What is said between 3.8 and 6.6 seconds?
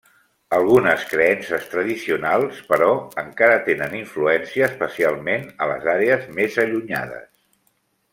influència, especialment a les àrees més